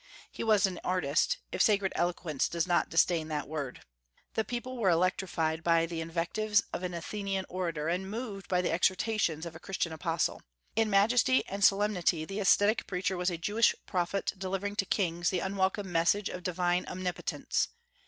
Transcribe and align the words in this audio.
He 0.31 0.43
was 0.43 0.65
an 0.65 0.79
artist, 0.83 1.37
if 1.51 1.61
sacred 1.61 1.93
eloquence 1.95 2.49
does 2.49 2.65
not 2.65 2.89
disdain 2.89 3.27
that 3.27 3.47
word. 3.47 3.83
The 4.33 4.43
people 4.43 4.79
were 4.79 4.89
electrified 4.89 5.63
by 5.63 5.85
the 5.85 6.01
invectives 6.01 6.63
of 6.73 6.81
an 6.81 6.95
Athenian 6.95 7.45
orator, 7.49 7.87
and 7.87 8.09
moved 8.09 8.47
by 8.47 8.61
the 8.63 8.71
exhortations 8.71 9.45
of 9.45 9.55
a 9.55 9.59
Christian 9.59 9.93
apostle. 9.93 10.41
In 10.75 10.89
majesty 10.89 11.45
and 11.45 11.63
solemnity 11.63 12.25
the 12.25 12.39
ascetic 12.39 12.87
preacher 12.87 13.15
was 13.15 13.29
a 13.29 13.37
Jewish 13.37 13.75
prophet 13.85 14.33
delivering 14.35 14.75
to 14.77 14.87
kings 14.87 15.29
the 15.29 15.41
unwelcome 15.41 15.91
messages 15.91 16.33
of 16.35 16.41
divine 16.41 16.87
Omnipotence. 16.87 17.67